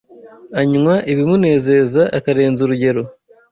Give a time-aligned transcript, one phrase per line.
[0.61, 3.01] anywa ibimunezeza akarenza urugero